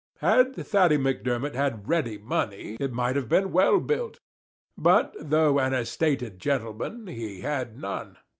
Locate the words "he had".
7.05-7.77